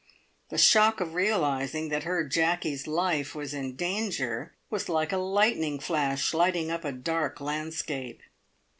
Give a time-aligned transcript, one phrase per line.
[0.49, 5.79] The shock of realising that her Jacky's life was in danger was like a lightning
[5.79, 8.23] flash lighting up a dark landscape.